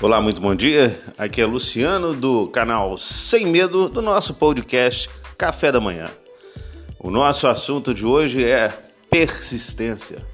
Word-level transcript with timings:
Olá, 0.00 0.20
muito 0.20 0.40
bom 0.40 0.54
dia. 0.54 0.96
Aqui 1.18 1.40
é 1.40 1.44
Luciano 1.44 2.14
do 2.14 2.46
canal 2.46 2.96
Sem 2.96 3.44
Medo 3.46 3.88
do 3.88 4.00
nosso 4.00 4.32
podcast 4.32 5.10
Café 5.36 5.72
da 5.72 5.80
Manhã. 5.80 6.08
O 7.00 7.10
nosso 7.10 7.48
assunto 7.48 7.92
de 7.92 8.06
hoje 8.06 8.44
é 8.44 8.68
persistência. 9.10 10.24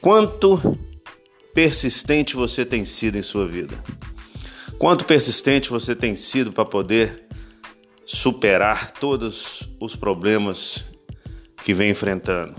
Quanto 0.00 0.58
persistente 1.52 2.34
você 2.34 2.64
tem 2.64 2.86
sido 2.86 3.18
em 3.18 3.22
sua 3.22 3.46
vida? 3.46 3.74
Quanto 4.78 5.04
persistente 5.04 5.68
você 5.68 5.94
tem 5.94 6.16
sido 6.16 6.50
para 6.50 6.64
poder 6.64 7.26
superar 8.06 8.90
todos 8.92 9.68
os 9.78 9.94
problemas 9.94 10.82
que 11.62 11.74
vem 11.74 11.90
enfrentando? 11.90 12.56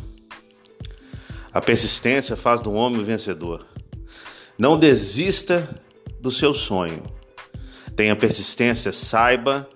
A 1.52 1.59
persistência 1.59 2.38
faz 2.38 2.61
do 2.61 2.71
homem 2.71 3.03
vencedor. 3.03 3.66
Não 4.61 4.77
desista 4.77 5.67
do 6.20 6.29
seu 6.29 6.53
sonho. 6.53 7.02
Tenha 7.95 8.15
persistência, 8.15 8.93
saiba 8.93 9.67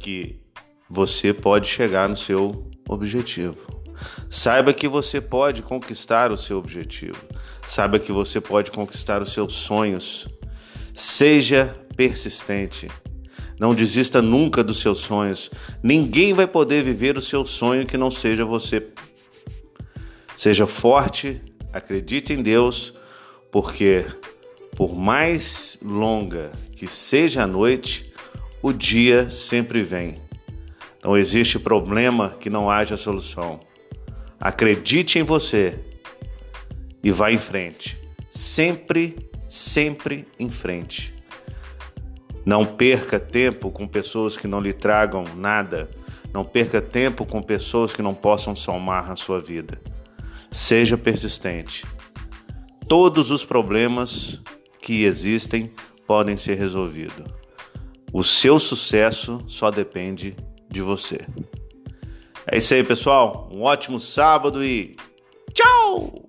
que 0.00 0.40
você 0.90 1.32
pode 1.32 1.68
chegar 1.68 2.08
no 2.08 2.16
seu 2.16 2.68
objetivo. 2.88 3.56
Saiba 4.28 4.72
que 4.72 4.88
você 4.88 5.20
pode 5.20 5.62
conquistar 5.62 6.32
o 6.32 6.36
seu 6.36 6.58
objetivo. 6.58 7.16
Saiba 7.64 7.96
que 8.00 8.10
você 8.10 8.40
pode 8.40 8.72
conquistar 8.72 9.22
os 9.22 9.32
seus 9.32 9.54
sonhos. 9.54 10.26
Seja 10.92 11.72
persistente. 11.96 12.88
Não 13.56 13.72
desista 13.72 14.20
nunca 14.20 14.64
dos 14.64 14.80
seus 14.80 14.98
sonhos. 14.98 15.48
Ninguém 15.80 16.34
vai 16.34 16.48
poder 16.48 16.82
viver 16.82 17.16
o 17.16 17.20
seu 17.20 17.46
sonho 17.46 17.86
que 17.86 17.96
não 17.96 18.10
seja 18.10 18.44
você. 18.44 18.84
Seja 20.36 20.66
forte, 20.66 21.40
acredite 21.72 22.32
em 22.32 22.42
Deus, 22.42 22.94
porque 23.54 24.04
por 24.76 24.96
mais 24.96 25.78
longa 25.80 26.50
que 26.74 26.88
seja 26.88 27.44
a 27.44 27.46
noite, 27.46 28.12
o 28.60 28.72
dia 28.72 29.30
sempre 29.30 29.80
vem. 29.80 30.16
Não 31.04 31.16
existe 31.16 31.60
problema 31.60 32.30
que 32.30 32.50
não 32.50 32.68
haja 32.68 32.96
solução. 32.96 33.60
Acredite 34.40 35.20
em 35.20 35.22
você 35.22 35.78
e 37.00 37.12
vá 37.12 37.30
em 37.30 37.38
frente. 37.38 37.96
Sempre, 38.28 39.30
sempre 39.46 40.26
em 40.36 40.50
frente. 40.50 41.14
Não 42.44 42.66
perca 42.66 43.20
tempo 43.20 43.70
com 43.70 43.86
pessoas 43.86 44.36
que 44.36 44.48
não 44.48 44.58
lhe 44.58 44.72
tragam 44.72 45.26
nada. 45.36 45.88
Não 46.32 46.44
perca 46.44 46.82
tempo 46.82 47.24
com 47.24 47.40
pessoas 47.40 47.92
que 47.92 48.02
não 48.02 48.14
possam 48.14 48.56
somar 48.56 49.06
na 49.06 49.14
sua 49.14 49.40
vida. 49.40 49.80
Seja 50.50 50.98
persistente. 50.98 51.93
Todos 52.96 53.32
os 53.32 53.44
problemas 53.44 54.40
que 54.80 55.02
existem 55.02 55.72
podem 56.06 56.36
ser 56.36 56.54
resolvidos. 56.54 57.26
O 58.12 58.22
seu 58.22 58.60
sucesso 58.60 59.42
só 59.48 59.68
depende 59.68 60.36
de 60.70 60.80
você. 60.80 61.18
É 62.46 62.58
isso 62.58 62.72
aí, 62.72 62.84
pessoal. 62.84 63.50
Um 63.52 63.62
ótimo 63.62 63.98
sábado 63.98 64.64
e 64.64 64.94
tchau! 65.52 66.23